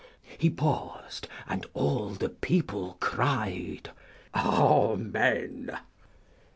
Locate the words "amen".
4.33-5.77